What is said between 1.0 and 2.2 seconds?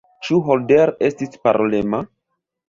estis parolema?